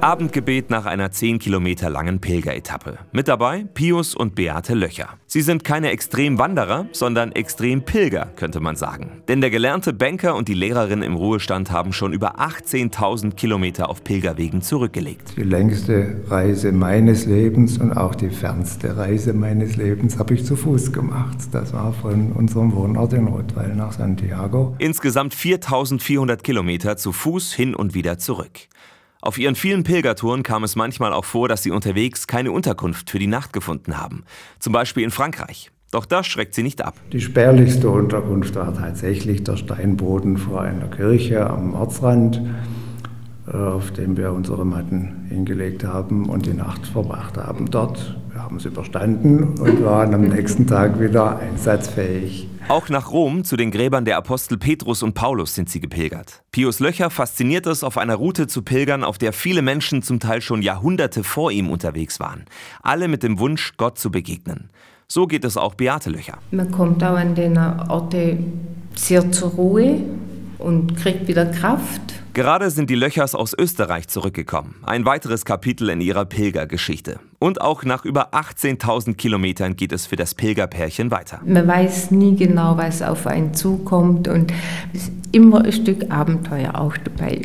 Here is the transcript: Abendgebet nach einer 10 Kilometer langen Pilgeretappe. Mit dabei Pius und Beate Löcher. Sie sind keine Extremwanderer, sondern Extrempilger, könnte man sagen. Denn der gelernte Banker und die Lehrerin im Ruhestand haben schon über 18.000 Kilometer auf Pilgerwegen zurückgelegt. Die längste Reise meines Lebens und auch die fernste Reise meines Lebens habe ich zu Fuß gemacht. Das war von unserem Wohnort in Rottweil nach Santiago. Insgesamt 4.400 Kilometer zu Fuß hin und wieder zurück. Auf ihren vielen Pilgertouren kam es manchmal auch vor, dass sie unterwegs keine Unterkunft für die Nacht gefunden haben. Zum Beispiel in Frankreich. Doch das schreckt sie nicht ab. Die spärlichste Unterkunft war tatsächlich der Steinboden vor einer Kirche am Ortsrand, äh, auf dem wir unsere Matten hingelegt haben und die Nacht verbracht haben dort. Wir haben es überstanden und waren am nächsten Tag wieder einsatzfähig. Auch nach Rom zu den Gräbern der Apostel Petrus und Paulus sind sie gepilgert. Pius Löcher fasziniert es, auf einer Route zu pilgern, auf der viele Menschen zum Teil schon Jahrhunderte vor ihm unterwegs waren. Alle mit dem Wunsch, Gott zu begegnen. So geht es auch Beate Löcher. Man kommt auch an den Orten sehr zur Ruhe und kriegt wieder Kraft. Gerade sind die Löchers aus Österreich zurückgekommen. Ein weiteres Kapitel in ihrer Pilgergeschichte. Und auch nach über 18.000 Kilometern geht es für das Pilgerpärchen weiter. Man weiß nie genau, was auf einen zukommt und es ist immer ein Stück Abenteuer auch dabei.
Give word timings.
Abendgebet 0.00 0.70
nach 0.70 0.86
einer 0.86 1.10
10 1.10 1.40
Kilometer 1.40 1.90
langen 1.90 2.20
Pilgeretappe. 2.20 2.98
Mit 3.10 3.26
dabei 3.26 3.64
Pius 3.74 4.14
und 4.14 4.36
Beate 4.36 4.74
Löcher. 4.74 5.08
Sie 5.26 5.40
sind 5.40 5.64
keine 5.64 5.90
Extremwanderer, 5.90 6.86
sondern 6.92 7.32
Extrempilger, 7.32 8.30
könnte 8.36 8.60
man 8.60 8.76
sagen. 8.76 9.22
Denn 9.26 9.40
der 9.40 9.50
gelernte 9.50 9.92
Banker 9.92 10.36
und 10.36 10.46
die 10.46 10.54
Lehrerin 10.54 11.02
im 11.02 11.16
Ruhestand 11.16 11.72
haben 11.72 11.92
schon 11.92 12.12
über 12.12 12.38
18.000 12.38 13.34
Kilometer 13.34 13.88
auf 13.90 14.04
Pilgerwegen 14.04 14.62
zurückgelegt. 14.62 15.32
Die 15.36 15.42
längste 15.42 16.22
Reise 16.28 16.70
meines 16.70 17.26
Lebens 17.26 17.78
und 17.78 17.92
auch 17.92 18.14
die 18.14 18.30
fernste 18.30 18.96
Reise 18.96 19.32
meines 19.32 19.76
Lebens 19.76 20.16
habe 20.18 20.34
ich 20.34 20.44
zu 20.44 20.54
Fuß 20.54 20.92
gemacht. 20.92 21.38
Das 21.50 21.72
war 21.72 21.92
von 21.92 22.30
unserem 22.32 22.72
Wohnort 22.72 23.14
in 23.14 23.26
Rottweil 23.26 23.74
nach 23.74 23.92
Santiago. 23.92 24.76
Insgesamt 24.78 25.34
4.400 25.34 26.36
Kilometer 26.42 26.96
zu 26.96 27.12
Fuß 27.12 27.52
hin 27.52 27.74
und 27.74 27.94
wieder 27.94 28.18
zurück. 28.18 28.68
Auf 29.20 29.36
ihren 29.36 29.56
vielen 29.56 29.82
Pilgertouren 29.82 30.44
kam 30.44 30.62
es 30.62 30.76
manchmal 30.76 31.12
auch 31.12 31.24
vor, 31.24 31.48
dass 31.48 31.64
sie 31.64 31.72
unterwegs 31.72 32.28
keine 32.28 32.52
Unterkunft 32.52 33.10
für 33.10 33.18
die 33.18 33.26
Nacht 33.26 33.52
gefunden 33.52 33.98
haben. 33.98 34.24
Zum 34.60 34.72
Beispiel 34.72 35.02
in 35.02 35.10
Frankreich. 35.10 35.72
Doch 35.90 36.04
das 36.04 36.26
schreckt 36.26 36.54
sie 36.54 36.62
nicht 36.62 36.84
ab. 36.84 36.94
Die 37.12 37.20
spärlichste 37.20 37.88
Unterkunft 37.88 38.54
war 38.54 38.74
tatsächlich 38.74 39.42
der 39.42 39.56
Steinboden 39.56 40.36
vor 40.36 40.60
einer 40.60 40.86
Kirche 40.86 41.48
am 41.48 41.74
Ortsrand, 41.74 42.42
äh, 43.46 43.56
auf 43.56 43.90
dem 43.92 44.16
wir 44.16 44.32
unsere 44.32 44.64
Matten 44.64 45.26
hingelegt 45.30 45.84
haben 45.84 46.28
und 46.28 46.46
die 46.46 46.54
Nacht 46.54 46.86
verbracht 46.86 47.38
haben 47.38 47.70
dort. 47.70 48.16
Wir 48.30 48.42
haben 48.42 48.58
es 48.58 48.66
überstanden 48.66 49.58
und 49.58 49.82
waren 49.82 50.14
am 50.14 50.28
nächsten 50.28 50.66
Tag 50.66 51.00
wieder 51.00 51.38
einsatzfähig. 51.38 52.48
Auch 52.68 52.90
nach 52.90 53.12
Rom 53.12 53.44
zu 53.44 53.56
den 53.56 53.70
Gräbern 53.70 54.04
der 54.04 54.18
Apostel 54.18 54.58
Petrus 54.58 55.02
und 55.02 55.14
Paulus 55.14 55.54
sind 55.54 55.70
sie 55.70 55.80
gepilgert. 55.80 56.42
Pius 56.52 56.80
Löcher 56.80 57.08
fasziniert 57.08 57.66
es, 57.66 57.82
auf 57.82 57.96
einer 57.96 58.16
Route 58.16 58.46
zu 58.46 58.60
pilgern, 58.60 59.04
auf 59.04 59.16
der 59.16 59.32
viele 59.32 59.62
Menschen 59.62 60.02
zum 60.02 60.20
Teil 60.20 60.42
schon 60.42 60.60
Jahrhunderte 60.60 61.24
vor 61.24 61.50
ihm 61.50 61.70
unterwegs 61.70 62.20
waren. 62.20 62.44
Alle 62.82 63.08
mit 63.08 63.22
dem 63.22 63.38
Wunsch, 63.38 63.72
Gott 63.78 63.98
zu 63.98 64.10
begegnen. 64.10 64.68
So 65.06 65.26
geht 65.26 65.46
es 65.46 65.56
auch 65.56 65.76
Beate 65.76 66.10
Löcher. 66.10 66.36
Man 66.50 66.70
kommt 66.70 67.02
auch 67.02 67.16
an 67.16 67.34
den 67.34 67.56
Orten 67.56 68.60
sehr 68.94 69.32
zur 69.32 69.48
Ruhe 69.52 70.00
und 70.58 70.96
kriegt 70.96 71.28
wieder 71.28 71.46
Kraft. 71.46 72.00
Gerade 72.34 72.70
sind 72.70 72.88
die 72.90 72.94
Löchers 72.94 73.34
aus 73.34 73.54
Österreich 73.58 74.06
zurückgekommen. 74.08 74.76
Ein 74.84 75.04
weiteres 75.04 75.44
Kapitel 75.44 75.88
in 75.88 76.00
ihrer 76.00 76.24
Pilgergeschichte. 76.24 77.18
Und 77.40 77.60
auch 77.60 77.84
nach 77.84 78.04
über 78.04 78.32
18.000 78.32 79.14
Kilometern 79.14 79.74
geht 79.74 79.92
es 79.92 80.06
für 80.06 80.16
das 80.16 80.34
Pilgerpärchen 80.34 81.10
weiter. 81.10 81.40
Man 81.44 81.66
weiß 81.66 82.10
nie 82.12 82.36
genau, 82.36 82.76
was 82.76 83.02
auf 83.02 83.26
einen 83.26 83.54
zukommt 83.54 84.28
und 84.28 84.52
es 84.92 85.04
ist 85.04 85.12
immer 85.32 85.64
ein 85.64 85.72
Stück 85.72 86.10
Abenteuer 86.10 86.78
auch 86.78 86.96
dabei. 86.96 87.42